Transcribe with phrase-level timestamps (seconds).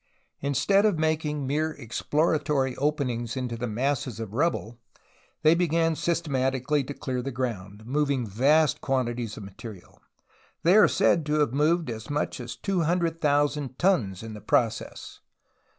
[0.39, 4.79] Instead of making mere exploratory openings into the masses of rubble
[5.43, 10.01] they began systematically to clear the ground, moving vast quantities of material—
[10.63, 15.19] they are said to have moved as much as 200,000 tons in the process.